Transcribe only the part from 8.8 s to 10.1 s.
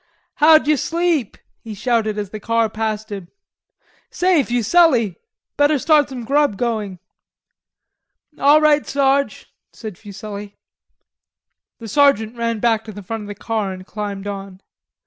Sarge," said